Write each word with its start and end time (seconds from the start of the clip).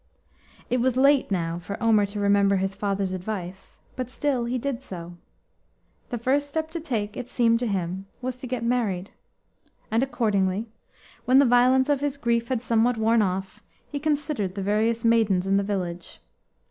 It 0.67 0.79
was 0.81 0.97
late 0.97 1.29
now 1.29 1.59
for 1.59 1.77
Omer 1.79 2.07
to 2.07 2.19
remember 2.19 2.55
his 2.55 2.73
father's 2.73 3.13
advice, 3.13 3.77
but 3.95 4.09
still 4.09 4.45
he 4.45 4.57
did 4.57 4.81
so. 4.81 5.13
The 6.09 6.17
first 6.17 6.47
step 6.47 6.71
to 6.71 6.79
take, 6.79 7.15
it 7.15 7.29
seemed 7.29 7.59
to 7.59 7.67
him, 7.67 8.07
was 8.19 8.37
to 8.39 8.47
get 8.47 8.63
married, 8.63 9.11
and 9.91 10.01
accordingly, 10.01 10.65
when 11.25 11.37
the 11.37 11.45
violence 11.45 11.87
of 11.87 12.01
his 12.01 12.17
grief 12.17 12.47
had 12.47 12.63
somewhat 12.63 12.97
worn 12.97 13.21
off, 13.21 13.61
he 13.91 13.99
considered 13.99 14.55
the 14.55 14.63
various 14.63 15.05
maidens 15.05 15.45
in 15.45 15.57
the 15.57 15.61
village. 15.63 16.19